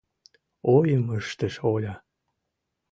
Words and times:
—ойым 0.75 1.05
ыштыш 1.19 1.55
Оля. 1.73 1.95